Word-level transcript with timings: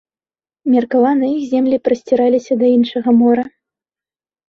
Меркавана 0.75 1.29
іх 1.35 1.45
землі 1.53 1.81
прасціраліся 1.89 2.53
да 2.65 2.73
іншага 2.81 3.09
мора. 3.23 3.43